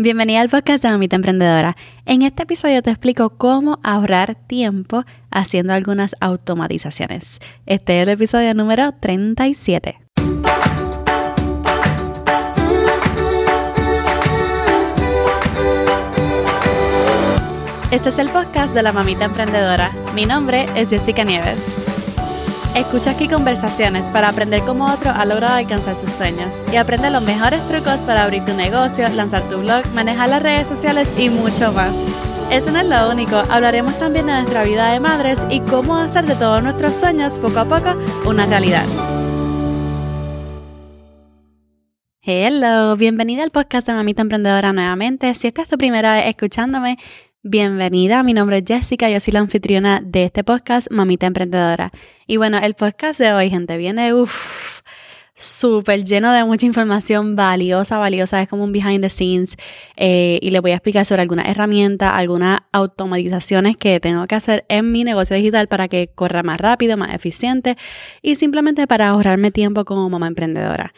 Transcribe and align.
Bienvenida 0.00 0.40
al 0.42 0.48
podcast 0.48 0.84
de 0.84 0.90
Mamita 0.90 1.16
Emprendedora. 1.16 1.76
En 2.06 2.22
este 2.22 2.44
episodio 2.44 2.82
te 2.82 2.90
explico 2.90 3.30
cómo 3.30 3.80
ahorrar 3.82 4.36
tiempo 4.36 5.04
haciendo 5.32 5.72
algunas 5.72 6.14
automatizaciones. 6.20 7.40
Este 7.66 8.00
es 8.00 8.06
el 8.06 8.14
episodio 8.14 8.54
número 8.54 8.92
37. 8.92 9.98
Este 17.90 18.08
es 18.08 18.18
el 18.18 18.28
podcast 18.28 18.72
de 18.74 18.84
la 18.84 18.92
Mamita 18.92 19.24
Emprendedora. 19.24 19.90
Mi 20.14 20.26
nombre 20.26 20.66
es 20.76 20.90
Jessica 20.90 21.24
Nieves. 21.24 21.77
Escucha 22.78 23.10
aquí 23.10 23.26
conversaciones 23.26 24.04
para 24.12 24.28
aprender 24.28 24.60
cómo 24.60 24.86
otro 24.86 25.10
ha 25.10 25.24
logrado 25.24 25.56
alcanzar 25.56 25.96
sus 25.96 26.12
sueños 26.12 26.54
y 26.72 26.76
aprende 26.76 27.10
los 27.10 27.24
mejores 27.24 27.60
trucos 27.66 27.96
para 28.06 28.22
abrir 28.22 28.44
tu 28.44 28.54
negocio, 28.54 29.08
lanzar 29.08 29.42
tu 29.48 29.58
blog, 29.58 29.84
manejar 29.94 30.28
las 30.28 30.40
redes 30.40 30.68
sociales 30.68 31.08
y 31.18 31.28
mucho 31.28 31.72
más. 31.72 31.92
Eso 32.52 32.70
no 32.70 32.78
es 32.78 32.86
lo 32.86 33.10
único, 33.10 33.34
hablaremos 33.50 33.98
también 33.98 34.26
de 34.26 34.32
nuestra 34.34 34.62
vida 34.62 34.92
de 34.92 35.00
madres 35.00 35.40
y 35.50 35.58
cómo 35.58 35.96
hacer 35.96 36.24
de 36.26 36.36
todos 36.36 36.62
nuestros 36.62 36.94
sueños 36.94 37.34
poco 37.40 37.58
a 37.58 37.64
poco 37.64 37.96
una 38.24 38.46
realidad. 38.46 38.84
Hello, 42.22 42.94
bienvenida 42.96 43.42
al 43.42 43.50
podcast 43.50 43.88
de 43.88 43.94
Mamita 43.94 44.22
Emprendedora 44.22 44.72
nuevamente. 44.72 45.34
Si 45.34 45.48
esta 45.48 45.62
es 45.62 45.68
tu 45.68 45.78
primera 45.78 46.14
vez 46.14 46.26
escuchándome, 46.26 46.98
Bienvenida, 47.50 48.22
mi 48.22 48.34
nombre 48.34 48.58
es 48.58 48.64
Jessica, 48.66 49.08
yo 49.08 49.20
soy 49.20 49.32
la 49.32 49.40
anfitriona 49.40 50.02
de 50.04 50.24
este 50.24 50.44
podcast, 50.44 50.90
Mamita 50.90 51.24
Emprendedora. 51.24 51.92
Y 52.26 52.36
bueno, 52.36 52.58
el 52.58 52.74
podcast 52.74 53.18
de 53.18 53.32
hoy, 53.32 53.48
gente, 53.48 53.78
viene 53.78 54.12
uff, 54.12 54.82
súper 55.34 56.04
lleno 56.04 56.30
de 56.30 56.44
mucha 56.44 56.66
información 56.66 57.36
valiosa, 57.36 57.96
valiosa, 57.96 58.42
es 58.42 58.48
como 58.48 58.64
un 58.64 58.72
behind 58.72 59.00
the 59.00 59.08
scenes. 59.08 59.56
Eh, 59.96 60.38
y 60.42 60.50
le 60.50 60.60
voy 60.60 60.72
a 60.72 60.74
explicar 60.74 61.06
sobre 61.06 61.22
algunas 61.22 61.46
herramientas, 61.48 62.12
algunas 62.12 62.60
automatizaciones 62.70 63.78
que 63.78 63.98
tengo 63.98 64.26
que 64.26 64.34
hacer 64.34 64.66
en 64.68 64.92
mi 64.92 65.02
negocio 65.02 65.34
digital 65.34 65.68
para 65.68 65.88
que 65.88 66.10
corra 66.14 66.42
más 66.42 66.58
rápido, 66.58 66.98
más 66.98 67.14
eficiente 67.14 67.78
y 68.20 68.36
simplemente 68.36 68.86
para 68.86 69.08
ahorrarme 69.08 69.52
tiempo 69.52 69.86
como 69.86 70.10
mamá 70.10 70.26
emprendedora. 70.26 70.92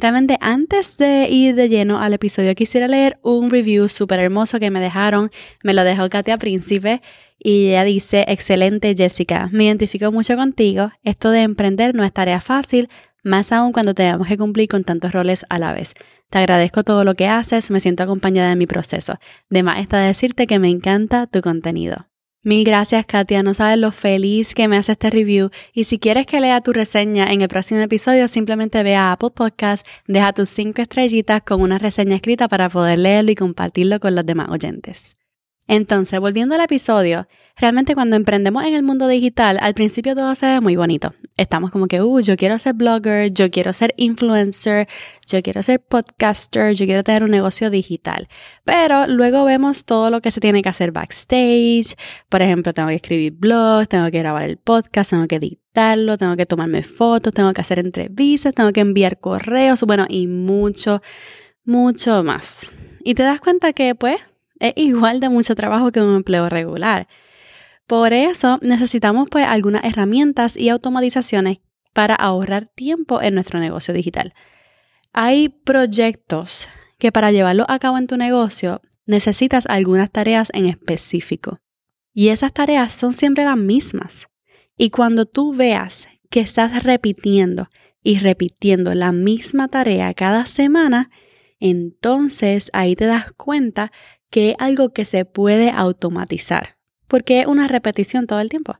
Realmente 0.00 0.38
antes 0.40 0.96
de 0.96 1.28
ir 1.28 1.56
de 1.56 1.68
lleno 1.68 2.00
al 2.00 2.14
episodio 2.14 2.54
quisiera 2.54 2.86
leer 2.86 3.18
un 3.22 3.50
review 3.50 3.88
súper 3.88 4.20
hermoso 4.20 4.60
que 4.60 4.70
me 4.70 4.80
dejaron. 4.80 5.30
Me 5.64 5.74
lo 5.74 5.82
dejó 5.82 6.08
Katia 6.08 6.38
Príncipe 6.38 7.02
y 7.38 7.70
ella 7.70 7.82
dice, 7.82 8.24
excelente 8.28 8.94
Jessica, 8.96 9.48
me 9.50 9.64
identifico 9.64 10.12
mucho 10.12 10.36
contigo. 10.36 10.92
Esto 11.02 11.30
de 11.30 11.42
emprender 11.42 11.96
no 11.96 12.04
es 12.04 12.12
tarea 12.12 12.40
fácil, 12.40 12.88
más 13.24 13.50
aún 13.50 13.72
cuando 13.72 13.94
tenemos 13.94 14.28
que 14.28 14.38
cumplir 14.38 14.68
con 14.68 14.84
tantos 14.84 15.10
roles 15.10 15.44
a 15.48 15.58
la 15.58 15.72
vez. 15.72 15.94
Te 16.30 16.38
agradezco 16.38 16.84
todo 16.84 17.02
lo 17.04 17.14
que 17.14 17.26
haces, 17.26 17.70
me 17.70 17.80
siento 17.80 18.04
acompañada 18.04 18.52
en 18.52 18.58
mi 18.58 18.66
proceso. 18.66 19.18
De 19.50 19.64
más 19.64 19.80
está 19.80 19.98
decirte 19.98 20.46
que 20.46 20.60
me 20.60 20.68
encanta 20.68 21.26
tu 21.26 21.40
contenido. 21.40 22.06
Mil 22.44 22.64
gracias, 22.64 23.04
Katia. 23.04 23.42
No 23.42 23.52
sabes 23.52 23.78
lo 23.78 23.90
feliz 23.90 24.54
que 24.54 24.68
me 24.68 24.76
hace 24.76 24.92
este 24.92 25.10
review. 25.10 25.50
Y 25.72 25.84
si 25.84 25.98
quieres 25.98 26.26
que 26.26 26.40
lea 26.40 26.60
tu 26.60 26.72
reseña 26.72 27.26
en 27.32 27.42
el 27.42 27.48
próximo 27.48 27.80
episodio, 27.80 28.28
simplemente 28.28 28.82
ve 28.82 28.94
a 28.94 29.12
Apple 29.12 29.30
Podcast, 29.34 29.86
deja 30.06 30.32
tus 30.32 30.48
cinco 30.48 30.80
estrellitas 30.80 31.42
con 31.42 31.60
una 31.60 31.78
reseña 31.78 32.16
escrita 32.16 32.48
para 32.48 32.68
poder 32.68 32.98
leerlo 32.98 33.32
y 33.32 33.34
compartirlo 33.34 33.98
con 34.00 34.14
los 34.14 34.24
demás 34.24 34.48
oyentes. 34.50 35.17
Entonces, 35.68 36.18
volviendo 36.18 36.54
al 36.54 36.62
episodio, 36.62 37.28
realmente 37.54 37.94
cuando 37.94 38.16
emprendemos 38.16 38.64
en 38.64 38.72
el 38.72 38.82
mundo 38.82 39.06
digital, 39.06 39.58
al 39.60 39.74
principio 39.74 40.16
todo 40.16 40.34
se 40.34 40.46
ve 40.46 40.60
muy 40.62 40.76
bonito. 40.76 41.12
Estamos 41.36 41.70
como 41.70 41.88
que, 41.88 42.00
uh, 42.00 42.20
yo 42.20 42.36
quiero 42.38 42.58
ser 42.58 42.72
blogger, 42.72 43.30
yo 43.30 43.50
quiero 43.50 43.74
ser 43.74 43.92
influencer, 43.98 44.88
yo 45.26 45.42
quiero 45.42 45.62
ser 45.62 45.80
podcaster, 45.80 46.72
yo 46.72 46.86
quiero 46.86 47.04
tener 47.04 47.22
un 47.22 47.30
negocio 47.30 47.68
digital. 47.68 48.28
Pero 48.64 49.06
luego 49.06 49.44
vemos 49.44 49.84
todo 49.84 50.10
lo 50.10 50.22
que 50.22 50.30
se 50.30 50.40
tiene 50.40 50.62
que 50.62 50.70
hacer 50.70 50.90
backstage. 50.90 51.96
Por 52.30 52.40
ejemplo, 52.40 52.72
tengo 52.72 52.88
que 52.88 52.94
escribir 52.94 53.32
blogs, 53.32 53.90
tengo 53.90 54.10
que 54.10 54.20
grabar 54.20 54.44
el 54.44 54.56
podcast, 54.56 55.10
tengo 55.10 55.28
que 55.28 55.36
editarlo, 55.36 56.16
tengo 56.16 56.34
que 56.34 56.46
tomarme 56.46 56.82
fotos, 56.82 57.34
tengo 57.34 57.52
que 57.52 57.60
hacer 57.60 57.78
entrevistas, 57.78 58.54
tengo 58.54 58.72
que 58.72 58.80
enviar 58.80 59.20
correos, 59.20 59.82
bueno, 59.82 60.06
y 60.08 60.28
mucho, 60.28 61.02
mucho 61.66 62.24
más. 62.24 62.72
Y 63.04 63.14
te 63.14 63.22
das 63.22 63.42
cuenta 63.42 63.74
que, 63.74 63.94
pues, 63.94 64.18
es 64.60 64.72
igual 64.76 65.20
de 65.20 65.28
mucho 65.28 65.54
trabajo 65.54 65.92
que 65.92 66.00
un 66.00 66.16
empleo 66.16 66.48
regular. 66.48 67.08
Por 67.86 68.12
eso 68.12 68.58
necesitamos 68.60 69.28
pues 69.30 69.46
algunas 69.46 69.84
herramientas 69.84 70.56
y 70.56 70.68
automatizaciones 70.68 71.58
para 71.92 72.14
ahorrar 72.14 72.66
tiempo 72.66 73.22
en 73.22 73.34
nuestro 73.34 73.60
negocio 73.60 73.94
digital. 73.94 74.34
Hay 75.12 75.48
proyectos 75.48 76.68
que 76.98 77.12
para 77.12 77.32
llevarlo 77.32 77.64
a 77.68 77.78
cabo 77.78 77.98
en 77.98 78.06
tu 78.06 78.16
negocio 78.16 78.82
necesitas 79.06 79.64
algunas 79.66 80.10
tareas 80.10 80.50
en 80.52 80.66
específico. 80.66 81.60
Y 82.12 82.28
esas 82.28 82.52
tareas 82.52 82.92
son 82.92 83.12
siempre 83.12 83.44
las 83.44 83.56
mismas. 83.56 84.28
Y 84.76 84.90
cuando 84.90 85.24
tú 85.24 85.54
veas 85.54 86.08
que 86.30 86.40
estás 86.40 86.82
repitiendo 86.82 87.68
y 88.02 88.18
repitiendo 88.18 88.94
la 88.94 89.12
misma 89.12 89.68
tarea 89.68 90.12
cada 90.14 90.46
semana, 90.46 91.10
entonces 91.60 92.70
ahí 92.72 92.94
te 92.96 93.06
das 93.06 93.32
cuenta 93.32 93.92
que 94.30 94.50
es 94.50 94.56
algo 94.58 94.92
que 94.92 95.04
se 95.04 95.24
puede 95.24 95.70
automatizar, 95.70 96.76
porque 97.06 97.40
es 97.40 97.46
una 97.46 97.68
repetición 97.68 98.26
todo 98.26 98.40
el 98.40 98.50
tiempo. 98.50 98.76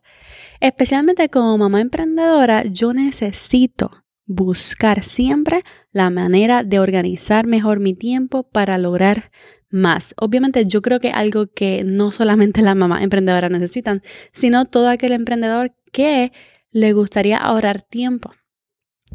Especialmente 0.60 1.28
como 1.28 1.56
mamá 1.58 1.80
emprendedora, 1.80 2.64
yo 2.64 2.92
necesito 2.92 4.04
buscar 4.26 5.02
siempre 5.04 5.62
la 5.90 6.10
manera 6.10 6.62
de 6.62 6.78
organizar 6.78 7.46
mejor 7.46 7.80
mi 7.80 7.94
tiempo 7.94 8.42
para 8.42 8.76
lograr 8.76 9.30
más. 9.70 10.14
Obviamente 10.18 10.66
yo 10.66 10.82
creo 10.82 11.00
que 11.00 11.10
algo 11.10 11.46
que 11.46 11.82
no 11.84 12.12
solamente 12.12 12.62
las 12.62 12.76
mamás 12.76 13.02
emprendedoras 13.02 13.50
necesitan, 13.50 14.02
sino 14.32 14.66
todo 14.66 14.88
aquel 14.88 15.12
emprendedor 15.12 15.74
que 15.92 16.32
le 16.70 16.92
gustaría 16.92 17.38
ahorrar 17.38 17.82
tiempo. 17.82 18.30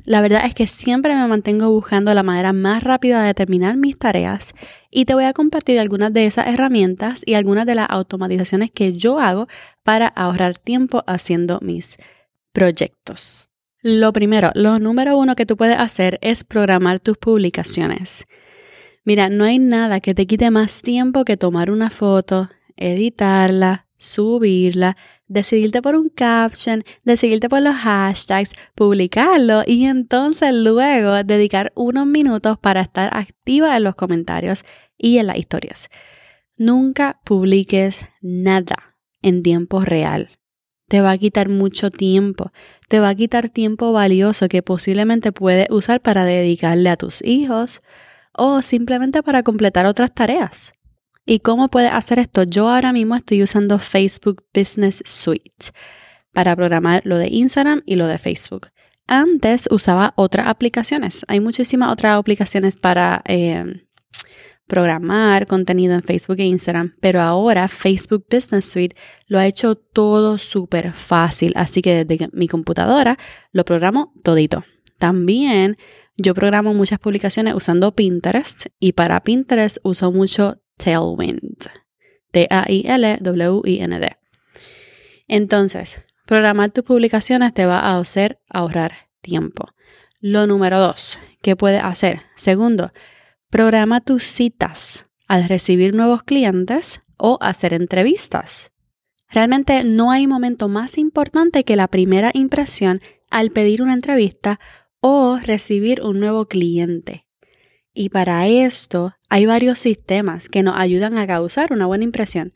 La 0.05 0.21
verdad 0.21 0.45
es 0.45 0.53
que 0.55 0.67
siempre 0.67 1.15
me 1.15 1.27
mantengo 1.27 1.69
buscando 1.69 2.13
la 2.13 2.23
manera 2.23 2.51
más 2.51 2.83
rápida 2.83 3.23
de 3.23 3.33
terminar 3.33 3.77
mis 3.77 3.97
tareas 3.97 4.53
y 4.89 5.05
te 5.05 5.13
voy 5.13 5.25
a 5.25 5.33
compartir 5.33 5.79
algunas 5.79 6.11
de 6.11 6.25
esas 6.25 6.47
herramientas 6.47 7.21
y 7.25 7.35
algunas 7.35 7.65
de 7.65 7.75
las 7.75 7.89
automatizaciones 7.89 8.71
que 8.71 8.93
yo 8.93 9.19
hago 9.19 9.47
para 9.83 10.07
ahorrar 10.07 10.57
tiempo 10.57 11.03
haciendo 11.05 11.59
mis 11.61 11.97
proyectos. 12.51 13.49
Lo 13.81 14.13
primero, 14.13 14.51
lo 14.55 14.79
número 14.79 15.17
uno 15.17 15.35
que 15.35 15.45
tú 15.45 15.57
puedes 15.57 15.77
hacer 15.77 16.17
es 16.21 16.43
programar 16.43 16.99
tus 16.99 17.17
publicaciones. 17.17 18.25
Mira, 19.03 19.29
no 19.29 19.43
hay 19.43 19.59
nada 19.59 19.99
que 19.99 20.13
te 20.13 20.25
quite 20.25 20.49
más 20.51 20.81
tiempo 20.81 21.25
que 21.25 21.37
tomar 21.37 21.69
una 21.69 21.89
foto, 21.89 22.49
editarla, 22.77 23.87
subirla, 23.97 24.97
decidirte 25.27 25.81
por 25.81 25.95
un 25.95 26.09
caption, 26.09 26.83
decidirte 27.03 27.49
por 27.49 27.61
los 27.61 27.75
hashtags, 27.75 28.51
publicarlo 28.75 29.63
y 29.65 29.85
entonces 29.85 30.53
luego 30.53 31.23
dedicar 31.23 31.71
unos 31.75 32.05
minutos 32.05 32.57
para 32.59 32.81
estar 32.81 33.15
activa 33.15 33.75
en 33.77 33.83
los 33.83 33.95
comentarios 33.95 34.63
y 34.97 35.17
en 35.17 35.27
las 35.27 35.37
historias. 35.37 35.89
Nunca 36.55 37.19
publiques 37.23 38.05
nada 38.21 38.97
en 39.21 39.41
tiempo 39.41 39.81
real. 39.81 40.29
Te 40.87 41.01
va 41.01 41.11
a 41.11 41.17
quitar 41.17 41.49
mucho 41.49 41.89
tiempo, 41.89 42.51
te 42.87 42.99
va 42.99 43.09
a 43.09 43.15
quitar 43.15 43.49
tiempo 43.49 43.91
valioso 43.93 44.47
que 44.47 44.61
posiblemente 44.61 45.31
puedes 45.31 45.67
usar 45.71 46.01
para 46.01 46.25
dedicarle 46.25 46.89
a 46.89 46.97
tus 46.97 47.23
hijos 47.23 47.81
o 48.33 48.61
simplemente 48.61 49.23
para 49.23 49.43
completar 49.43 49.85
otras 49.85 50.13
tareas. 50.13 50.73
¿Y 51.25 51.39
cómo 51.39 51.69
puedes 51.69 51.91
hacer 51.91 52.19
esto? 52.19 52.43
Yo 52.43 52.67
ahora 52.69 52.91
mismo 52.91 53.15
estoy 53.15 53.43
usando 53.43 53.79
Facebook 53.79 54.43
Business 54.53 55.01
Suite 55.05 55.67
para 56.33 56.55
programar 56.55 57.01
lo 57.05 57.17
de 57.17 57.29
Instagram 57.29 57.81
y 57.85 57.95
lo 57.95 58.07
de 58.07 58.17
Facebook. 58.17 58.67
Antes 59.07 59.67
usaba 59.71 60.13
otras 60.17 60.47
aplicaciones. 60.47 61.25
Hay 61.27 61.39
muchísimas 61.39 61.91
otras 61.91 62.17
aplicaciones 62.17 62.75
para 62.75 63.21
eh, 63.25 63.85
programar 64.67 65.45
contenido 65.45 65.93
en 65.93 66.03
Facebook 66.03 66.39
e 66.39 66.45
Instagram, 66.45 66.93
pero 66.99 67.21
ahora 67.21 67.67
Facebook 67.67 68.25
Business 68.29 68.65
Suite 68.65 68.95
lo 69.27 69.39
ha 69.39 69.45
hecho 69.45 69.75
todo 69.75 70.37
súper 70.37 70.91
fácil. 70.91 71.53
Así 71.55 71.81
que 71.81 72.03
desde 72.03 72.29
mi 72.33 72.47
computadora 72.49 73.17
lo 73.51 73.63
programo 73.63 74.13
todito. 74.23 74.65
También 74.97 75.77
yo 76.17 76.33
programo 76.33 76.73
muchas 76.73 76.99
publicaciones 76.99 77.55
usando 77.55 77.95
Pinterest 77.95 78.67
y 78.79 78.93
para 78.93 79.21
Pinterest 79.21 79.77
uso 79.83 80.11
mucho 80.11 80.62
Tailwind. 80.77 81.67
T-A-I-L-W-I-N-D. 82.31 84.17
Entonces, 85.27 86.01
programar 86.25 86.71
tus 86.71 86.83
publicaciones 86.83 87.53
te 87.53 87.65
va 87.65 87.79
a 87.79 87.99
hacer 87.99 88.39
ahorrar 88.49 88.93
tiempo. 89.21 89.67
Lo 90.19 90.47
número 90.47 90.79
dos, 90.79 91.19
¿qué 91.41 91.55
puedes 91.55 91.83
hacer? 91.83 92.21
Segundo, 92.35 92.91
programa 93.49 94.01
tus 94.01 94.23
citas 94.23 95.07
al 95.27 95.47
recibir 95.47 95.93
nuevos 95.93 96.23
clientes 96.23 97.01
o 97.17 97.37
hacer 97.41 97.73
entrevistas. 97.73 98.71
Realmente 99.29 99.83
no 99.83 100.11
hay 100.11 100.27
momento 100.27 100.67
más 100.67 100.97
importante 100.97 101.63
que 101.63 101.75
la 101.75 101.87
primera 101.87 102.31
impresión 102.33 103.01
al 103.31 103.51
pedir 103.51 103.81
una 103.81 103.93
entrevista 103.93 104.59
o 104.99 105.37
recibir 105.37 106.01
un 106.01 106.19
nuevo 106.19 106.45
cliente. 106.47 107.25
Y 107.93 108.09
para 108.09 108.47
esto 108.47 109.15
hay 109.33 109.47
varios 109.47 109.79
sistemas 109.79 110.47
que 110.47 110.61
nos 110.61 110.77
ayudan 110.77 111.17
a 111.17 111.25
causar 111.25 111.73
una 111.73 111.87
buena 111.87 112.03
impresión. 112.03 112.53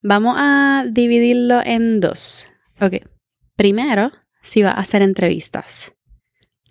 Vamos 0.00 0.36
a 0.38 0.86
dividirlo 0.88 1.60
en 1.64 1.98
dos. 1.98 2.46
Ok. 2.80 2.98
Primero, 3.56 4.12
si 4.40 4.62
va 4.62 4.70
a 4.70 4.78
hacer 4.78 5.02
entrevistas. 5.02 5.92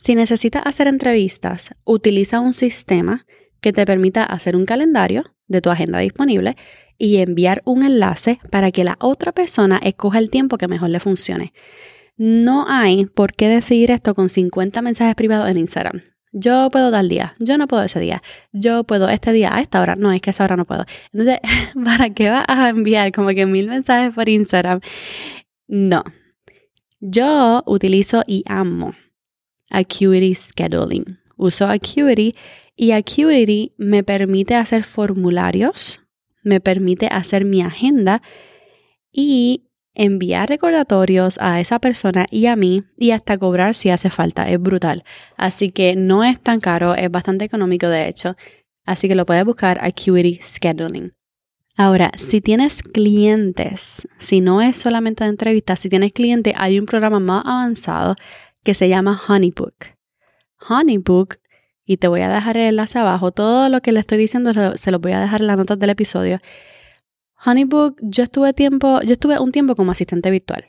Si 0.01 0.15
necesitas 0.15 0.63
hacer 0.65 0.87
entrevistas, 0.87 1.75
utiliza 1.83 2.39
un 2.39 2.53
sistema 2.53 3.25
que 3.59 3.73
te 3.73 3.85
permita 3.85 4.23
hacer 4.23 4.55
un 4.55 4.65
calendario 4.65 5.25
de 5.47 5.59
tu 5.59 5.69
agenda 5.69 5.99
disponible 5.99 6.55
y 6.97 7.17
enviar 7.17 7.61
un 7.65 7.83
enlace 7.83 8.39
para 8.49 8.71
que 8.71 8.85
la 8.85 8.95
otra 9.01 9.33
persona 9.33 9.77
escoja 9.83 10.19
el 10.19 10.31
tiempo 10.31 10.57
que 10.57 10.69
mejor 10.69 10.91
le 10.91 11.01
funcione. 11.01 11.51
No 12.15 12.65
hay 12.69 13.07
por 13.07 13.33
qué 13.33 13.49
decidir 13.49 13.91
esto 13.91 14.15
con 14.15 14.29
50 14.29 14.81
mensajes 14.81 15.15
privados 15.15 15.49
en 15.49 15.57
Instagram. 15.57 16.01
Yo 16.31 16.69
puedo 16.69 16.91
tal 16.91 17.09
día, 17.09 17.33
yo 17.39 17.57
no 17.57 17.67
puedo 17.67 17.83
ese 17.83 17.99
día, 17.99 18.21
yo 18.51 18.83
puedo 18.83 19.09
este 19.09 19.31
día 19.31 19.55
a 19.55 19.61
esta 19.61 19.81
hora, 19.81 19.95
no, 19.95 20.11
es 20.11 20.21
que 20.21 20.29
esa 20.29 20.43
hora 20.43 20.55
no 20.57 20.65
puedo. 20.65 20.85
Entonces, 21.11 21.39
¿para 21.83 22.11
qué 22.11 22.29
vas 22.29 22.45
a 22.47 22.69
enviar 22.69 23.11
como 23.11 23.29
que 23.29 23.45
mil 23.45 23.67
mensajes 23.67 24.13
por 24.13 24.29
Instagram? 24.29 24.79
No. 25.67 26.03
Yo 26.99 27.63
utilizo 27.65 28.23
y 28.27 28.43
amo 28.47 28.93
Acuity 29.69 30.35
Scheduling. 30.35 31.19
Uso 31.37 31.67
Acuity 31.67 32.35
y 32.75 32.91
Acuity 32.91 33.73
me 33.77 34.03
permite 34.03 34.55
hacer 34.55 34.83
formularios, 34.83 36.01
me 36.43 36.59
permite 36.59 37.07
hacer 37.07 37.45
mi 37.45 37.61
agenda 37.61 38.21
y 39.11 39.68
enviar 39.93 40.49
recordatorios 40.49 41.37
a 41.39 41.59
esa 41.59 41.79
persona 41.79 42.25
y 42.31 42.45
a 42.45 42.55
mí 42.55 42.83
y 42.97 43.11
hasta 43.11 43.37
cobrar 43.37 43.73
si 43.75 43.89
hace 43.89 44.09
falta. 44.09 44.49
Es 44.49 44.61
brutal. 44.61 45.03
Así 45.37 45.71
que 45.71 45.95
no 45.95 46.23
es 46.23 46.39
tan 46.39 46.59
caro, 46.59 46.95
es 46.95 47.09
bastante 47.11 47.45
económico 47.45 47.87
de 47.87 48.07
hecho. 48.07 48.35
Así 48.85 49.07
que 49.07 49.15
lo 49.15 49.25
puedes 49.25 49.45
buscar 49.45 49.77
Acuity 49.83 50.39
Scheduling. 50.41 51.13
Ahora, 51.77 52.11
si 52.17 52.41
tienes 52.41 52.83
clientes, 52.83 54.07
si 54.17 54.41
no 54.41 54.61
es 54.61 54.75
solamente 54.75 55.23
de 55.23 55.29
entrevistas, 55.29 55.79
si 55.79 55.87
tienes 55.87 56.11
clientes, 56.11 56.53
hay 56.57 56.77
un 56.77 56.85
programa 56.85 57.19
más 57.19 57.45
avanzado 57.45 58.15
que 58.63 58.73
se 58.73 58.89
llama 58.89 59.21
Honeybook. 59.27 59.75
Honeybook, 60.67 61.37
y 61.85 61.97
te 61.97 62.09
voy 62.09 62.21
a 62.21 62.29
dejar 62.29 62.57
el 62.57 62.69
enlace 62.69 62.99
abajo, 62.99 63.31
todo 63.31 63.69
lo 63.69 63.81
que 63.81 63.93
le 63.93 64.01
estoy 64.01 64.17
diciendo 64.17 64.51
se 64.77 64.91
lo 64.91 64.99
voy 64.99 65.13
a 65.13 65.21
dejar 65.21 65.39
en 65.41 65.47
las 65.47 65.57
notas 65.57 65.79
del 65.79 65.89
episodio. 65.91 66.39
Honeybook, 67.45 67.97
yo 68.01 68.23
estuve 68.23 68.53
tiempo, 68.53 69.01
yo 69.01 69.13
estuve 69.13 69.39
un 69.39 69.51
tiempo 69.51 69.75
como 69.75 69.91
asistente 69.91 70.29
virtual 70.29 70.65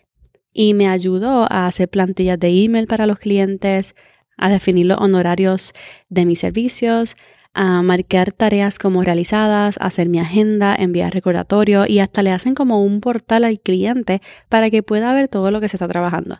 y 0.52 0.74
me 0.74 0.88
ayudó 0.88 1.46
a 1.50 1.66
hacer 1.66 1.88
plantillas 1.88 2.38
de 2.38 2.48
email 2.64 2.86
para 2.86 3.06
los 3.06 3.18
clientes, 3.18 3.94
a 4.36 4.48
definir 4.48 4.86
los 4.86 4.98
honorarios 5.00 5.72
de 6.08 6.24
mis 6.24 6.38
servicios, 6.38 7.16
a 7.54 7.82
marcar 7.82 8.32
tareas 8.32 8.78
como 8.78 9.02
realizadas, 9.02 9.76
hacer 9.80 10.08
mi 10.08 10.20
agenda, 10.20 10.74
enviar 10.76 11.12
recordatorio 11.12 11.86
y 11.86 11.98
hasta 11.98 12.22
le 12.22 12.30
hacen 12.30 12.54
como 12.54 12.82
un 12.84 13.00
portal 13.00 13.44
al 13.44 13.58
cliente 13.58 14.22
para 14.48 14.70
que 14.70 14.84
pueda 14.84 15.12
ver 15.12 15.26
todo 15.28 15.50
lo 15.50 15.60
que 15.60 15.68
se 15.68 15.76
está 15.76 15.88
trabajando. 15.88 16.38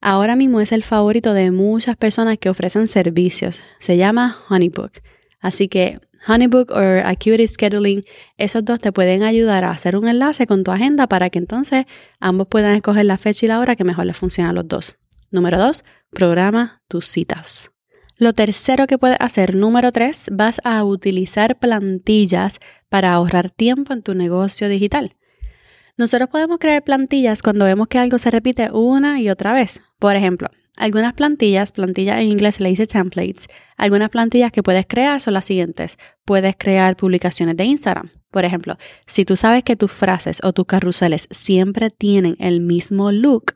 Ahora 0.00 0.36
mismo 0.36 0.60
es 0.60 0.72
el 0.72 0.82
favorito 0.82 1.34
de 1.34 1.50
muchas 1.50 1.96
personas 1.96 2.38
que 2.38 2.48
ofrecen 2.48 2.88
servicios. 2.88 3.62
Se 3.80 3.96
llama 3.96 4.38
Honeybook. 4.48 4.92
Así 5.40 5.68
que 5.68 6.00
Honeybook 6.28 6.70
o 6.72 6.78
Acuity 6.78 7.48
Scheduling, 7.48 8.04
esos 8.36 8.64
dos 8.64 8.78
te 8.78 8.92
pueden 8.92 9.22
ayudar 9.22 9.64
a 9.64 9.70
hacer 9.70 9.96
un 9.96 10.06
enlace 10.06 10.46
con 10.46 10.62
tu 10.62 10.70
agenda 10.70 11.06
para 11.06 11.30
que 11.30 11.38
entonces 11.38 11.86
ambos 12.20 12.48
puedan 12.48 12.74
escoger 12.74 13.06
la 13.06 13.16
fecha 13.16 13.46
y 13.46 13.48
la 13.48 13.60
hora 13.60 13.76
que 13.76 13.84
mejor 13.84 14.04
les 14.04 14.16
funciona 14.16 14.50
a 14.50 14.52
los 14.52 14.68
dos. 14.68 14.96
Número 15.30 15.58
dos, 15.58 15.84
programa 16.10 16.82
tus 16.86 17.06
citas. 17.06 17.70
Lo 18.16 18.32
tercero 18.32 18.86
que 18.86 18.98
puedes 18.98 19.16
hacer, 19.20 19.54
número 19.54 19.92
tres, 19.92 20.28
vas 20.32 20.60
a 20.64 20.84
utilizar 20.84 21.58
plantillas 21.58 22.58
para 22.88 23.12
ahorrar 23.12 23.50
tiempo 23.50 23.92
en 23.92 24.02
tu 24.02 24.14
negocio 24.14 24.68
digital. 24.68 25.14
Nosotros 25.96 26.28
podemos 26.28 26.58
crear 26.58 26.84
plantillas 26.84 27.42
cuando 27.42 27.64
vemos 27.64 27.88
que 27.88 27.98
algo 27.98 28.18
se 28.18 28.30
repite 28.30 28.70
una 28.72 29.20
y 29.20 29.30
otra 29.30 29.52
vez. 29.52 29.80
Por 29.98 30.14
ejemplo, 30.14 30.48
algunas 30.78 31.14
plantillas, 31.14 31.72
plantillas 31.72 32.20
en 32.20 32.28
inglés 32.28 32.56
se 32.56 32.62
le 32.62 32.70
dice 32.70 32.86
templates, 32.86 33.48
algunas 33.76 34.10
plantillas 34.10 34.52
que 34.52 34.62
puedes 34.62 34.86
crear 34.86 35.20
son 35.20 35.34
las 35.34 35.44
siguientes. 35.44 35.98
Puedes 36.24 36.56
crear 36.56 36.96
publicaciones 36.96 37.56
de 37.56 37.64
Instagram. 37.64 38.10
Por 38.30 38.44
ejemplo, 38.44 38.76
si 39.06 39.24
tú 39.24 39.36
sabes 39.36 39.64
que 39.64 39.76
tus 39.76 39.90
frases 39.90 40.40
o 40.42 40.52
tus 40.52 40.66
carruseles 40.66 41.28
siempre 41.30 41.90
tienen 41.90 42.36
el 42.38 42.60
mismo 42.60 43.12
look, 43.12 43.54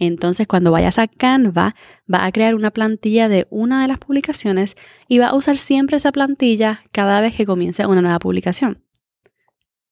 entonces, 0.00 0.46
cuando 0.46 0.72
vayas 0.72 0.98
a 0.98 1.08
Canva, 1.08 1.76
va 2.12 2.24
a 2.24 2.32
crear 2.32 2.54
una 2.54 2.70
plantilla 2.70 3.28
de 3.28 3.46
una 3.50 3.82
de 3.82 3.88
las 3.88 3.98
publicaciones 3.98 4.74
y 5.08 5.18
va 5.18 5.26
a 5.26 5.34
usar 5.34 5.58
siempre 5.58 5.98
esa 5.98 6.10
plantilla 6.10 6.82
cada 6.90 7.20
vez 7.20 7.34
que 7.34 7.44
comience 7.44 7.84
una 7.86 8.00
nueva 8.00 8.18
publicación. 8.18 8.82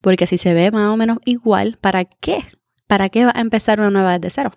Porque 0.00 0.26
si 0.26 0.38
se 0.38 0.54
ve 0.54 0.70
más 0.70 0.90
o 0.90 0.96
menos 0.96 1.18
igual, 1.26 1.76
¿para 1.82 2.06
qué? 2.06 2.42
¿Para 2.86 3.10
qué 3.10 3.26
va 3.26 3.32
a 3.34 3.42
empezar 3.42 3.80
una 3.80 3.90
nueva 3.90 4.18
desde 4.18 4.30
cero? 4.30 4.52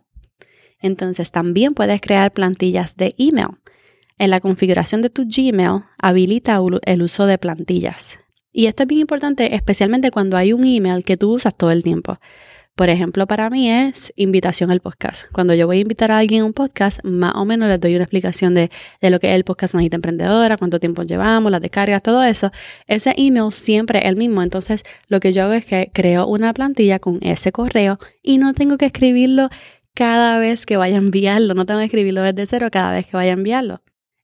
Entonces, 0.81 1.31
también 1.31 1.73
puedes 1.73 2.01
crear 2.01 2.31
plantillas 2.31 2.95
de 2.95 3.13
email. 3.17 3.49
En 4.17 4.29
la 4.29 4.39
configuración 4.39 5.01
de 5.01 5.09
tu 5.09 5.23
Gmail, 5.25 5.83
habilita 5.97 6.59
el 6.85 7.01
uso 7.01 7.25
de 7.25 7.37
plantillas. 7.37 8.19
Y 8.53 8.65
esto 8.65 8.83
es 8.83 8.87
bien 8.87 9.01
importante, 9.01 9.55
especialmente 9.55 10.11
cuando 10.11 10.37
hay 10.37 10.53
un 10.53 10.65
email 10.65 11.03
que 11.03 11.17
tú 11.17 11.33
usas 11.33 11.55
todo 11.55 11.71
el 11.71 11.83
tiempo. 11.83 12.19
Por 12.75 12.89
ejemplo, 12.89 13.27
para 13.27 13.49
mí 13.49 13.69
es 13.69 14.13
invitación 14.15 14.71
al 14.71 14.79
podcast. 14.79 15.25
Cuando 15.31 15.53
yo 15.53 15.67
voy 15.67 15.77
a 15.77 15.81
invitar 15.81 16.11
a 16.11 16.17
alguien 16.17 16.41
a 16.41 16.45
un 16.45 16.53
podcast, 16.53 17.03
más 17.03 17.35
o 17.35 17.45
menos 17.45 17.67
les 17.67 17.79
doy 17.79 17.95
una 17.95 18.05
explicación 18.05 18.53
de, 18.53 18.71
lo 19.01 19.19
que 19.19 19.29
es 19.29 19.35
el 19.35 19.43
podcast 19.43 19.75
Magita 19.75 19.97
Emprendedora, 19.97 20.57
cuánto 20.57 20.79
tiempo 20.79 21.03
llevamos, 21.03 21.51
las 21.51 21.61
descargas, 21.61 22.01
todo 22.01 22.23
eso. 22.23 22.49
Ese 22.87 23.13
email 23.17 23.51
siempre 23.51 23.99
es 23.99 24.05
el 24.05 24.15
mismo. 24.15 24.41
Entonces, 24.41 24.83
lo 25.07 25.19
que 25.19 25.33
yo 25.33 25.43
hago 25.43 25.53
es 25.53 25.65
que 25.65 25.91
creo 25.93 26.25
una 26.27 26.53
plantilla 26.53 26.99
con 26.99 27.19
ese 27.21 27.51
correo 27.51 27.99
y 28.23 28.37
no 28.37 28.53
tengo 28.53 28.77
que 28.77 28.85
escribirlo 28.85 29.49
cada 29.93 30.39
vez 30.39 30.65
que 30.65 30.77
vaya 30.77 30.95
a 30.95 30.99
enviarlo. 30.99 31.53
No 31.53 31.65
tengo 31.65 31.79
que 31.79 31.85
escribirlo 31.85 32.21
desde 32.21 32.45
cero 32.45 32.69
cada 32.71 32.93
vez 32.93 33.05
que 33.05 33.17
vaya 33.17 33.31
a 33.31 33.33
enviarlo. 33.33 33.81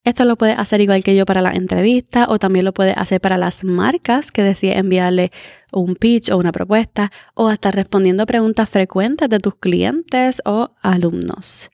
Esto 0.07 0.23
lo 0.23 0.37
puedes 0.37 0.57
hacer 0.57 0.79
igual 0.79 1.03
que 1.03 1.17
yo 1.17 1.25
para 1.25 1.41
la 1.41 1.51
entrevista 1.51 2.27
o 2.29 2.39
también 2.39 2.63
lo 2.63 2.73
puedes 2.73 2.95
hacer 2.95 3.19
para 3.19 3.37
las 3.37 3.65
marcas 3.65 4.31
que 4.31 4.41
decides 4.41 4.77
enviarle 4.77 5.31
un 5.73 5.95
pitch 5.95 6.31
o 6.31 6.37
una 6.37 6.53
propuesta 6.53 7.11
o 7.33 7.49
hasta 7.49 7.71
respondiendo 7.71 8.25
preguntas 8.25 8.69
frecuentes 8.69 9.27
de 9.27 9.39
tus 9.39 9.55
clientes 9.57 10.41
o 10.45 10.71
alumnos. 10.81 11.69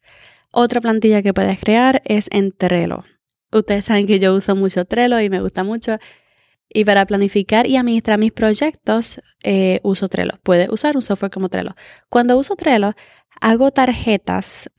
Otra 0.51 0.81
plantilla 0.81 1.21
que 1.21 1.31
puedes 1.31 1.59
crear 1.59 2.01
es 2.05 2.27
en 2.31 2.51
Trello. 2.51 3.03
Ustedes 3.51 3.85
saben 3.85 4.07
que 4.07 4.17
yo 4.17 4.33
uso 4.33 4.55
mucho 4.55 4.85
Trello 4.85 5.19
y 5.19 5.29
me 5.29 5.39
gusta 5.39 5.63
mucho. 5.63 5.97
Y 6.69 6.85
para 6.85 7.05
planificar 7.05 7.67
y 7.67 7.77
administrar 7.77 8.17
mis 8.17 8.31
proyectos, 8.31 9.21
eh, 9.43 9.79
uso 9.83 10.09
Trello. 10.09 10.39
Puedes 10.41 10.69
usar 10.69 10.95
un 10.95 11.03
software 11.03 11.31
como 11.31 11.49
Trello. 11.49 11.75
Cuando 12.09 12.35
uso 12.35 12.55
Trello, 12.55 12.93
hago 13.43 13.71
tarjetas 13.71 14.69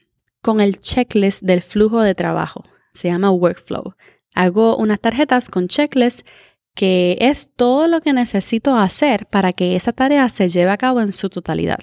con 0.40 0.62
el 0.62 0.80
checklist 0.80 1.42
del 1.42 1.60
flujo 1.60 2.00
de 2.00 2.14
trabajo 2.14 2.64
se 2.94 3.08
llama 3.08 3.30
Workflow. 3.30 3.94
Hago 4.34 4.76
unas 4.76 5.00
tarjetas 5.00 5.50
con 5.50 5.68
checklist 5.68 6.26
que 6.74 7.18
es 7.20 7.50
todo 7.54 7.88
lo 7.88 8.00
que 8.00 8.14
necesito 8.14 8.76
hacer 8.76 9.26
para 9.26 9.52
que 9.52 9.76
esa 9.76 9.92
tarea 9.92 10.28
se 10.30 10.48
lleve 10.48 10.70
a 10.70 10.78
cabo 10.78 11.02
en 11.02 11.12
su 11.12 11.28
totalidad. 11.28 11.80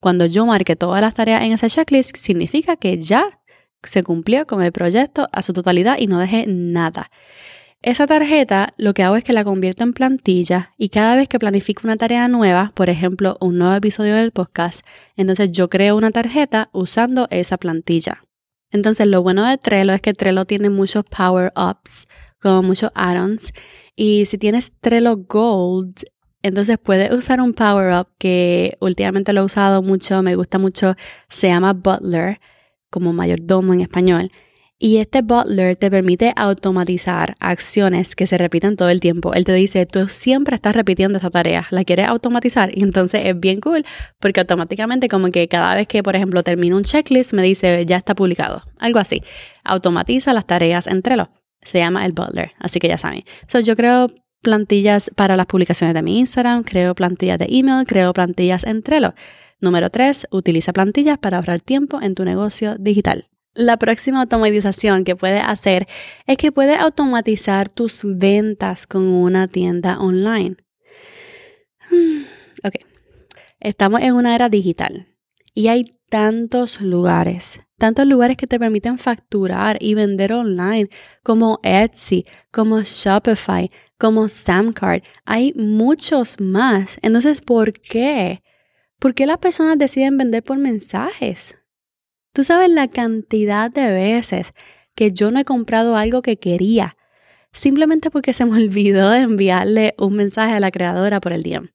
Cuando 0.00 0.26
yo 0.26 0.44
marque 0.44 0.76
todas 0.76 1.00
las 1.00 1.14
tareas 1.14 1.42
en 1.44 1.52
ese 1.52 1.70
checklist, 1.70 2.14
significa 2.16 2.76
que 2.76 2.98
ya 2.98 3.40
se 3.82 4.02
cumplió 4.02 4.46
con 4.46 4.62
el 4.62 4.70
proyecto 4.70 5.28
a 5.32 5.42
su 5.42 5.54
totalidad 5.54 5.96
y 5.98 6.08
no 6.08 6.18
dejé 6.18 6.44
nada. 6.46 7.10
Esa 7.82 8.06
tarjeta 8.06 8.74
lo 8.76 8.94
que 8.94 9.02
hago 9.02 9.16
es 9.16 9.24
que 9.24 9.32
la 9.32 9.42
convierto 9.42 9.82
en 9.82 9.92
plantilla 9.92 10.72
y 10.78 10.88
cada 10.90 11.16
vez 11.16 11.28
que 11.28 11.40
planifico 11.40 11.82
una 11.82 11.96
tarea 11.96 12.28
nueva, 12.28 12.70
por 12.76 12.88
ejemplo, 12.88 13.36
un 13.40 13.58
nuevo 13.58 13.74
episodio 13.74 14.14
del 14.14 14.30
podcast, 14.30 14.86
entonces 15.16 15.50
yo 15.50 15.68
creo 15.68 15.96
una 15.96 16.12
tarjeta 16.12 16.70
usando 16.72 17.26
esa 17.30 17.58
plantilla. 17.58 18.22
Entonces, 18.70 19.08
lo 19.08 19.20
bueno 19.24 19.44
de 19.44 19.58
Trello 19.58 19.92
es 19.92 20.00
que 20.00 20.14
Trello 20.14 20.44
tiene 20.44 20.70
muchos 20.70 21.02
power-ups, 21.04 22.06
como 22.40 22.62
muchos 22.62 22.92
add-ons. 22.94 23.52
Y 23.96 24.26
si 24.26 24.38
tienes 24.38 24.72
Trello 24.80 25.16
Gold, 25.16 26.04
entonces 26.42 26.78
puedes 26.78 27.12
usar 27.12 27.40
un 27.40 27.52
power-up 27.52 28.06
que 28.16 28.76
últimamente 28.80 29.32
lo 29.32 29.40
he 29.40 29.44
usado 29.44 29.82
mucho, 29.82 30.22
me 30.22 30.36
gusta 30.36 30.58
mucho, 30.58 30.94
se 31.28 31.48
llama 31.48 31.72
Butler, 31.72 32.40
como 32.90 33.12
mayordomo 33.12 33.74
en 33.74 33.80
español. 33.80 34.30
Y 34.84 34.96
este 34.96 35.22
butler 35.22 35.76
te 35.76 35.92
permite 35.92 36.32
automatizar 36.34 37.36
acciones 37.38 38.16
que 38.16 38.26
se 38.26 38.36
repiten 38.36 38.74
todo 38.74 38.88
el 38.88 38.98
tiempo. 38.98 39.32
Él 39.32 39.44
te 39.44 39.52
dice, 39.52 39.86
tú 39.86 40.08
siempre 40.08 40.56
estás 40.56 40.74
repitiendo 40.74 41.18
esta 41.18 41.30
tarea, 41.30 41.68
la 41.70 41.84
quieres 41.84 42.08
automatizar. 42.08 42.76
Y 42.76 42.82
entonces 42.82 43.20
es 43.26 43.38
bien 43.38 43.60
cool 43.60 43.86
porque 44.18 44.40
automáticamente 44.40 45.06
como 45.06 45.30
que 45.30 45.46
cada 45.46 45.76
vez 45.76 45.86
que, 45.86 46.02
por 46.02 46.16
ejemplo, 46.16 46.42
termino 46.42 46.76
un 46.76 46.82
checklist, 46.82 47.32
me 47.32 47.44
dice, 47.44 47.86
ya 47.86 47.96
está 47.96 48.16
publicado. 48.16 48.64
Algo 48.80 48.98
así. 48.98 49.22
Automatiza 49.62 50.32
las 50.32 50.48
tareas 50.48 50.88
entre 50.88 51.14
los. 51.14 51.28
Se 51.62 51.78
llama 51.78 52.04
el 52.04 52.10
butler, 52.10 52.50
así 52.58 52.80
que 52.80 52.88
ya 52.88 52.98
saben. 52.98 53.22
So, 53.46 53.60
yo 53.60 53.76
creo 53.76 54.08
plantillas 54.40 55.12
para 55.14 55.36
las 55.36 55.46
publicaciones 55.46 55.94
de 55.94 56.02
mi 56.02 56.18
Instagram, 56.18 56.64
creo 56.64 56.96
plantillas 56.96 57.38
de 57.38 57.46
email, 57.48 57.86
creo 57.86 58.12
plantillas 58.12 58.64
en 58.64 58.82
Trello. 58.82 59.14
Número 59.60 59.90
3, 59.90 60.26
utiliza 60.32 60.72
plantillas 60.72 61.18
para 61.18 61.36
ahorrar 61.36 61.60
tiempo 61.60 62.02
en 62.02 62.16
tu 62.16 62.24
negocio 62.24 62.74
digital. 62.80 63.28
La 63.54 63.76
próxima 63.76 64.20
automatización 64.20 65.04
que 65.04 65.14
puedes 65.14 65.42
hacer 65.44 65.86
es 66.26 66.38
que 66.38 66.52
puedes 66.52 66.78
automatizar 66.78 67.68
tus 67.68 68.00
ventas 68.04 68.86
con 68.86 69.02
una 69.02 69.46
tienda 69.46 69.98
online. 69.98 70.56
Ok, 72.64 72.76
estamos 73.60 74.00
en 74.00 74.14
una 74.14 74.34
era 74.34 74.48
digital 74.48 75.08
y 75.52 75.68
hay 75.68 75.98
tantos 76.08 76.80
lugares, 76.80 77.60
tantos 77.76 78.06
lugares 78.06 78.36
que 78.36 78.46
te 78.46 78.58
permiten 78.58 78.96
facturar 78.96 79.76
y 79.80 79.94
vender 79.94 80.32
online, 80.32 80.88
como 81.22 81.60
Etsy, 81.62 82.24
como 82.50 82.80
Shopify, 82.82 83.70
como 83.98 84.28
Samcard. 84.28 85.02
Hay 85.24 85.52
muchos 85.54 86.40
más. 86.40 86.98
Entonces, 87.02 87.40
¿por 87.40 87.72
qué? 87.72 88.42
¿Por 88.98 89.14
qué 89.14 89.26
las 89.26 89.38
personas 89.38 89.76
deciden 89.76 90.16
vender 90.16 90.42
por 90.42 90.56
mensajes? 90.56 91.56
Tú 92.32 92.44
sabes 92.44 92.70
la 92.70 92.88
cantidad 92.88 93.70
de 93.70 93.92
veces 93.92 94.54
que 94.94 95.12
yo 95.12 95.30
no 95.30 95.38
he 95.38 95.44
comprado 95.44 95.96
algo 95.96 96.22
que 96.22 96.38
quería, 96.38 96.96
simplemente 97.52 98.10
porque 98.10 98.32
se 98.32 98.46
me 98.46 98.56
olvidó 98.62 99.12
enviarle 99.14 99.94
un 99.98 100.14
mensaje 100.14 100.54
a 100.54 100.60
la 100.60 100.70
creadora 100.70 101.20
por 101.20 101.32
el 101.32 101.42
DM. 101.42 101.70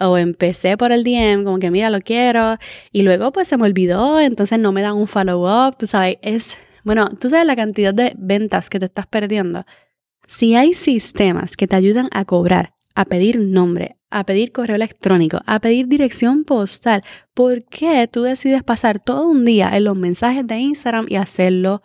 O 0.00 0.18
empecé 0.18 0.76
por 0.76 0.90
el 0.90 1.04
DM, 1.04 1.44
como 1.44 1.58
que 1.58 1.70
mira, 1.70 1.90
lo 1.90 2.00
quiero, 2.00 2.56
y 2.90 3.02
luego 3.02 3.30
pues 3.30 3.46
se 3.46 3.56
me 3.56 3.64
olvidó, 3.64 4.18
entonces 4.18 4.58
no 4.58 4.72
me 4.72 4.82
dan 4.82 4.94
un 4.94 5.06
follow-up, 5.06 5.76
tú 5.78 5.86
sabes, 5.86 6.16
es, 6.22 6.58
bueno, 6.82 7.08
tú 7.20 7.28
sabes 7.28 7.46
la 7.46 7.54
cantidad 7.54 7.94
de 7.94 8.14
ventas 8.16 8.68
que 8.68 8.80
te 8.80 8.86
estás 8.86 9.06
perdiendo. 9.06 9.64
Si 10.26 10.56
hay 10.56 10.74
sistemas 10.74 11.56
que 11.56 11.68
te 11.68 11.76
ayudan 11.76 12.08
a 12.10 12.24
cobrar, 12.24 12.74
a 12.94 13.04
pedir 13.04 13.38
nombre, 13.38 13.96
a 14.12 14.24
pedir 14.24 14.52
correo 14.52 14.76
electrónico, 14.76 15.40
a 15.46 15.58
pedir 15.60 15.88
dirección 15.88 16.44
postal, 16.44 17.02
¿por 17.34 17.64
qué 17.64 18.06
tú 18.06 18.22
decides 18.22 18.62
pasar 18.62 19.00
todo 19.00 19.28
un 19.28 19.44
día 19.44 19.76
en 19.76 19.84
los 19.84 19.96
mensajes 19.96 20.46
de 20.46 20.58
Instagram 20.58 21.06
y 21.08 21.16
hacerlo 21.16 21.82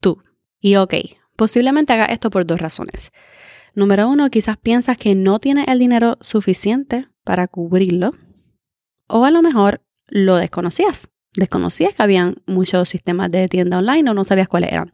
tú? 0.00 0.22
Y 0.60 0.76
ok, 0.76 0.94
posiblemente 1.36 1.92
hagas 1.92 2.10
esto 2.10 2.30
por 2.30 2.46
dos 2.46 2.60
razones. 2.60 3.10
Número 3.74 4.08
uno, 4.08 4.30
quizás 4.30 4.56
piensas 4.58 4.96
que 4.96 5.14
no 5.14 5.38
tienes 5.38 5.66
el 5.68 5.78
dinero 5.78 6.18
suficiente 6.20 7.08
para 7.24 7.48
cubrirlo, 7.48 8.12
o 9.08 9.24
a 9.24 9.30
lo 9.30 9.42
mejor 9.42 9.82
lo 10.06 10.36
desconocías 10.36 11.08
desconocías 11.34 11.94
que 11.94 12.02
habían 12.02 12.36
muchos 12.46 12.88
sistemas 12.88 13.30
de 13.30 13.48
tienda 13.48 13.78
online 13.78 14.10
o 14.10 14.14
no 14.14 14.24
sabías 14.24 14.48
cuáles 14.48 14.72
eran. 14.72 14.90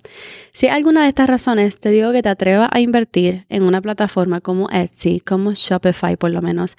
Si 0.52 0.66
hay 0.66 0.76
alguna 0.76 1.02
de 1.02 1.09
estas 1.09 1.28
razones, 1.28 1.81
te 1.81 1.90
digo 1.90 2.12
que 2.12 2.23
te 2.23 2.28
atrevas 2.28 2.69
a 2.73 2.81
invertir 2.81 3.47
en 3.49 3.62
una 3.62 3.81
plataforma 3.81 4.40
como 4.40 4.69
Etsy, 4.71 5.21
como 5.21 5.52
Shopify 5.55 6.16
por 6.16 6.31
lo 6.31 6.43
menos, 6.43 6.76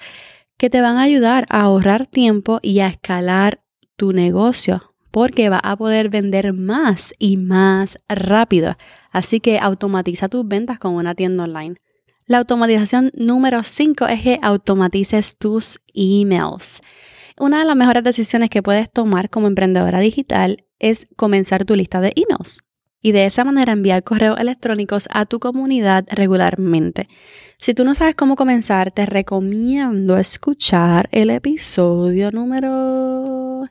que 0.56 0.70
te 0.70 0.80
van 0.80 0.96
a 0.96 1.02
ayudar 1.02 1.46
a 1.50 1.62
ahorrar 1.62 2.06
tiempo 2.06 2.58
y 2.62 2.80
a 2.80 2.88
escalar 2.88 3.60
tu 3.96 4.12
negocio, 4.12 4.94
porque 5.10 5.48
va 5.48 5.58
a 5.58 5.76
poder 5.76 6.08
vender 6.08 6.52
más 6.52 7.14
y 7.18 7.36
más 7.36 7.98
rápido. 8.08 8.76
Así 9.10 9.40
que 9.40 9.58
automatiza 9.58 10.28
tus 10.28 10.46
ventas 10.46 10.78
con 10.78 10.94
una 10.94 11.14
tienda 11.14 11.44
online. 11.44 11.76
La 12.26 12.38
automatización 12.38 13.10
número 13.14 13.62
5 13.62 14.06
es 14.06 14.20
que 14.20 14.38
automatices 14.42 15.36
tus 15.36 15.80
emails. 15.94 16.82
Una 17.40 17.60
de 17.60 17.64
las 17.64 17.76
mejores 17.76 18.02
decisiones 18.02 18.50
que 18.50 18.62
puedes 18.62 18.90
tomar 18.90 19.30
como 19.30 19.46
emprendedora 19.46 20.00
digital 20.00 20.64
es 20.80 21.06
comenzar 21.16 21.64
tu 21.64 21.76
lista 21.76 22.00
de 22.00 22.12
emails 22.16 22.62
y 23.00 23.12
de 23.12 23.26
esa 23.26 23.44
manera 23.44 23.72
enviar 23.72 24.02
correos 24.02 24.40
electrónicos 24.40 25.08
a 25.12 25.24
tu 25.24 25.38
comunidad 25.38 26.04
regularmente. 26.10 27.08
Si 27.58 27.74
tú 27.74 27.84
no 27.84 27.94
sabes 27.94 28.16
cómo 28.16 28.34
comenzar, 28.34 28.90
te 28.90 29.06
recomiendo 29.06 30.16
escuchar 30.18 31.08
el 31.12 31.30
episodio 31.30 32.32
número 32.32 33.68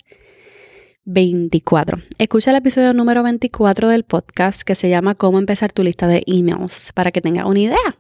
24. 1.03 2.01
Escucha 2.17 2.51
el 2.51 2.57
episodio 2.57 2.93
número 2.93 3.21
24 3.23 3.89
del 3.89 4.03
podcast 4.03 4.61
que 4.61 4.75
se 4.75 4.89
llama 4.89 5.15
Cómo 5.15 5.39
empezar 5.39 5.73
tu 5.73 5.83
lista 5.83 6.07
de 6.07 6.23
emails 6.25 6.91
para 6.93 7.11
que 7.11 7.21
tengas 7.21 7.45
una 7.45 7.59
idea. 7.59 7.97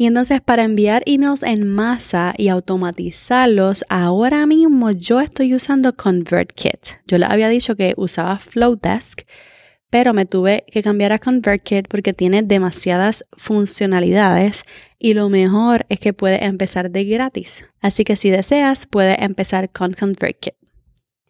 Y 0.00 0.06
entonces 0.06 0.40
para 0.40 0.64
enviar 0.64 1.02
emails 1.04 1.42
en 1.42 1.68
masa 1.68 2.32
y 2.38 2.48
automatizarlos, 2.48 3.84
ahora 3.90 4.46
mismo 4.46 4.92
yo 4.92 5.20
estoy 5.20 5.54
usando 5.54 5.94
ConvertKit. 5.94 7.02
Yo 7.06 7.18
le 7.18 7.26
había 7.26 7.50
dicho 7.50 7.76
que 7.76 7.92
usaba 7.98 8.38
Flowdesk, 8.38 9.26
pero 9.90 10.14
me 10.14 10.24
tuve 10.24 10.64
que 10.72 10.82
cambiar 10.82 11.12
a 11.12 11.18
ConvertKit 11.18 11.86
porque 11.86 12.14
tiene 12.14 12.42
demasiadas 12.42 13.24
funcionalidades 13.36 14.64
y 14.98 15.12
lo 15.12 15.28
mejor 15.28 15.84
es 15.90 16.00
que 16.00 16.14
puede 16.14 16.46
empezar 16.46 16.90
de 16.90 17.04
gratis. 17.04 17.66
Así 17.82 18.02
que 18.02 18.16
si 18.16 18.30
deseas, 18.30 18.86
puedes 18.86 19.18
empezar 19.18 19.68
con 19.68 19.92
ConvertKit. 19.92 20.54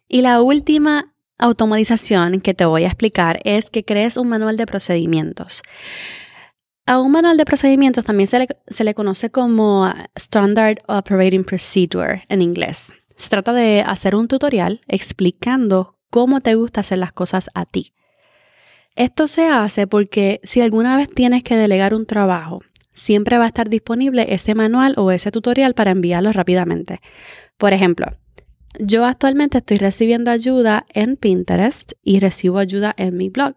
Y 0.07 0.21
la 0.21 0.41
última 0.41 1.13
automatización 1.37 2.39
que 2.39 2.53
te 2.53 2.63
voy 2.63 2.85
a 2.85 2.87
explicar 2.87 3.41
es 3.43 3.69
que 3.69 3.83
crees 3.83 4.15
un 4.15 4.29
manual 4.29 4.55
de 4.55 4.65
procedimientos. 4.65 5.61
A 6.91 6.99
un 6.99 7.13
manual 7.13 7.37
de 7.37 7.45
procedimientos 7.45 8.03
también 8.03 8.27
se 8.27 8.37
le, 8.37 8.47
se 8.67 8.83
le, 8.83 8.93
conoce 8.93 9.29
como 9.29 9.89
Standard 10.13 10.79
Operating 10.87 11.45
Procedure 11.45 12.25
en 12.27 12.41
inglés. 12.41 12.91
Se 13.15 13.29
trata 13.29 13.53
de 13.53 13.79
hacer 13.79 14.13
un 14.13 14.27
tutorial 14.27 14.81
explicando 14.89 15.97
cómo 16.09 16.41
te 16.41 16.55
gusta 16.55 16.81
hacer 16.81 16.97
las 16.97 17.13
cosas 17.13 17.49
a 17.53 17.65
ti. 17.65 17.93
Esto 18.97 19.29
se 19.29 19.47
hace 19.47 19.87
porque 19.87 20.41
si 20.43 20.59
alguna 20.59 20.97
vez 20.97 21.07
tienes 21.07 21.43
que 21.43 21.55
delegar 21.55 21.93
un 21.93 22.05
trabajo, 22.05 22.59
siempre 22.91 23.37
va 23.37 23.45
a 23.45 23.47
estar 23.47 23.69
disponible 23.69 24.25
ese 24.27 24.53
manual 24.53 24.93
o 24.97 25.11
ese 25.11 25.31
tutorial 25.31 25.73
para 25.73 25.91
enviarlo 25.91 26.33
rápidamente. 26.33 26.99
Por 27.55 27.71
ejemplo, 27.71 28.07
yo 28.79 29.05
actualmente 29.05 29.59
estoy 29.59 29.77
recibiendo 29.77 30.29
ayuda 30.29 30.85
en 30.89 31.15
Pinterest 31.15 31.93
y 32.03 32.19
recibo 32.19 32.57
ayuda 32.57 32.93
en 32.97 33.15
mi 33.15 33.29
blog. 33.29 33.55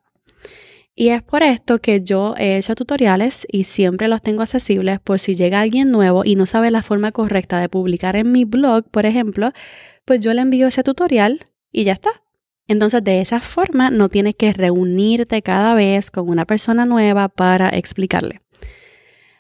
Y 0.97 1.09
es 1.09 1.23
por 1.23 1.43
esto 1.43 1.81
que 1.81 2.03
yo 2.03 2.35
he 2.39 2.57
hecho 2.57 2.77
tutoriales 2.77 3.47
y 3.51 3.65
siempre 3.65 4.07
los 4.07 4.23
tengo 4.23 4.43
accesibles 4.43 5.01
por 5.01 5.19
si 5.19 5.35
llega 5.35 5.61
alguien 5.61 5.91
nuevo 5.91 6.25
y 6.25 6.37
no 6.37 6.47
sabe 6.47 6.71
la 6.71 6.83
forma 6.83 7.11
correcta 7.11 7.59
de 7.59 7.69
publicar 7.69 8.15
en 8.15 8.31
mi 8.31 8.45
blog, 8.45 8.89
por 8.91 9.05
ejemplo, 9.05 9.51
pues 10.05 10.21
yo 10.21 10.33
le 10.35 10.43
envío 10.43 10.69
ese 10.69 10.85
tutorial 10.85 11.47
y 11.73 11.83
ya 11.83 11.95
está. 11.95 12.23
Entonces 12.69 13.03
de 13.03 13.21
esa 13.21 13.41
forma 13.41 13.91
no 13.91 14.09
tienes 14.09 14.37
que 14.37 14.53
reunirte 14.53 15.43
cada 15.43 15.75
vez 15.75 16.13
con 16.13 16.29
una 16.29 16.45
persona 16.45 16.87
nueva 16.87 17.29
para 17.29 17.71
explicarle. 17.71 18.44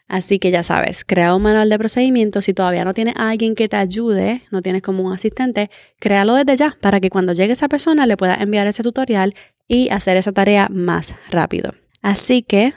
Así 0.07 0.39
que 0.39 0.51
ya 0.51 0.63
sabes, 0.63 1.05
crea 1.05 1.35
un 1.35 1.43
manual 1.43 1.69
de 1.71 1.79
procedimientos. 1.79 2.45
Si 2.45 2.55
todavía 2.55 2.85
no 2.85 2.93
tienes 2.93 3.17
a 3.17 3.31
alguien 3.31 3.55
que 3.55 3.69
te 3.69 3.77
ayude, 3.77 4.43
no 4.51 4.61
tienes 4.61 4.83
como 4.83 5.03
un 5.03 5.13
asistente, 5.13 5.71
créalo 5.99 6.35
desde 6.35 6.57
ya 6.57 6.77
para 6.81 7.01
que 7.01 7.11
cuando 7.11 7.33
llegue 7.33 7.55
esa 7.55 7.69
persona 7.69 8.07
le 8.07 8.17
puedas 8.17 8.41
enviar 8.41 8.67
ese 8.67 8.83
tutorial 8.83 9.35
y 9.67 9.89
hacer 9.91 10.17
esa 10.17 10.33
tarea 10.33 10.69
más 10.71 11.15
rápido. 11.31 11.71
Así 12.03 12.43
que, 12.43 12.75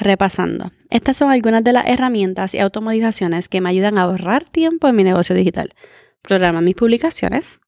repasando, 0.00 0.72
estas 0.90 1.16
son 1.16 1.30
algunas 1.30 1.62
de 1.62 1.72
las 1.72 1.86
herramientas 1.86 2.54
y 2.54 2.58
automatizaciones 2.58 3.48
que 3.48 3.60
me 3.60 3.70
ayudan 3.70 3.98
a 3.98 4.02
ahorrar 4.02 4.44
tiempo 4.44 4.88
en 4.88 4.96
mi 4.96 5.04
negocio 5.04 5.36
digital. 5.36 5.74
Programar 6.22 6.62
mis 6.64 6.74
publicaciones, 6.74 7.60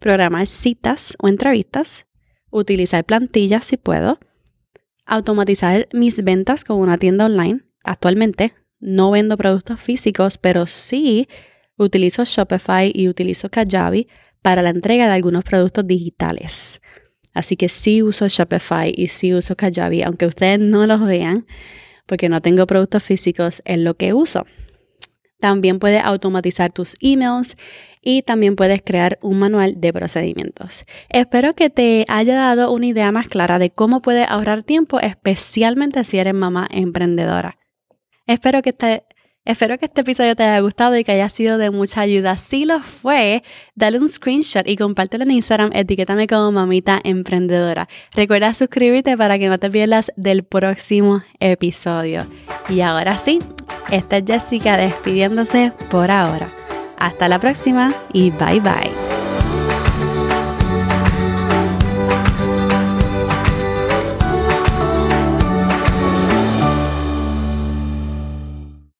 programar 0.00 0.48
citas 0.48 1.16
o 1.20 1.28
entrevistas, 1.28 2.06
utilizar 2.50 3.04
plantillas 3.04 3.66
si 3.66 3.76
puedo, 3.76 4.18
automatizar 5.04 5.88
mis 5.92 6.24
ventas 6.24 6.64
con 6.64 6.78
una 6.78 6.98
tienda 6.98 7.26
online. 7.26 7.65
Actualmente 7.86 8.52
no 8.80 9.12
vendo 9.12 9.36
productos 9.36 9.80
físicos, 9.80 10.38
pero 10.38 10.66
sí 10.66 11.28
utilizo 11.76 12.24
Shopify 12.24 12.90
y 12.92 13.08
utilizo 13.08 13.48
Kajabi 13.48 14.08
para 14.42 14.60
la 14.62 14.70
entrega 14.70 15.06
de 15.06 15.14
algunos 15.14 15.44
productos 15.44 15.86
digitales. 15.86 16.80
Así 17.32 17.56
que 17.56 17.68
sí 17.68 18.02
uso 18.02 18.26
Shopify 18.28 18.92
y 18.94 19.08
sí 19.08 19.32
uso 19.32 19.56
Kajabi, 19.56 20.02
aunque 20.02 20.26
ustedes 20.26 20.58
no 20.58 20.86
los 20.86 21.00
vean, 21.06 21.46
porque 22.06 22.28
no 22.28 22.40
tengo 22.40 22.66
productos 22.66 23.04
físicos 23.04 23.62
en 23.64 23.84
lo 23.84 23.94
que 23.94 24.14
uso. 24.14 24.46
También 25.38 25.78
puedes 25.78 26.02
automatizar 26.02 26.72
tus 26.72 26.96
emails 27.00 27.56
y 28.02 28.22
también 28.22 28.56
puedes 28.56 28.82
crear 28.82 29.18
un 29.22 29.38
manual 29.38 29.80
de 29.80 29.92
procedimientos. 29.92 30.86
Espero 31.08 31.54
que 31.54 31.70
te 31.70 32.04
haya 32.08 32.34
dado 32.34 32.72
una 32.72 32.86
idea 32.86 33.12
más 33.12 33.28
clara 33.28 33.58
de 33.58 33.70
cómo 33.70 34.02
puedes 34.02 34.26
ahorrar 34.28 34.64
tiempo, 34.64 34.98
especialmente 34.98 36.02
si 36.04 36.18
eres 36.18 36.34
mamá 36.34 36.66
emprendedora. 36.70 37.58
Espero 38.26 38.62
que 38.62 38.72
te 38.72 39.04
Espero 39.46 39.78
que 39.78 39.84
este 39.84 40.00
episodio 40.00 40.34
te 40.34 40.42
haya 40.42 40.58
gustado 40.58 40.98
y 40.98 41.04
que 41.04 41.12
haya 41.12 41.28
sido 41.28 41.56
de 41.56 41.70
mucha 41.70 42.00
ayuda. 42.00 42.36
Si 42.36 42.64
lo 42.64 42.80
fue, 42.80 43.44
dale 43.76 44.00
un 44.00 44.08
screenshot 44.08 44.68
y 44.68 44.76
compártelo 44.76 45.22
en 45.22 45.30
Instagram, 45.30 45.70
etiquétame 45.72 46.26
como 46.26 46.50
mamita 46.50 47.00
emprendedora. 47.04 47.88
Recuerda 48.12 48.54
suscribirte 48.54 49.16
para 49.16 49.38
que 49.38 49.48
no 49.48 49.58
te 49.58 49.70
pierdas 49.70 50.12
del 50.16 50.42
próximo 50.42 51.22
episodio. 51.38 52.26
Y 52.68 52.80
ahora 52.80 53.16
sí, 53.18 53.38
esta 53.92 54.16
es 54.16 54.24
Jessica 54.26 54.76
despidiéndose 54.76 55.72
por 55.92 56.10
ahora. 56.10 56.52
Hasta 56.98 57.28
la 57.28 57.38
próxima 57.38 57.94
y 58.12 58.30
bye 58.30 58.58
bye. 58.58 59.05